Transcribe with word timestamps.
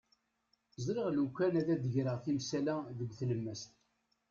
Ẓriɣ 0.85 1.07
lukan 1.11 1.53
ad 1.59 1.67
d-greɣ 1.83 2.17
timsal-a 2.23 2.75
deg 2.97 3.09
tlemmast. 3.19 3.71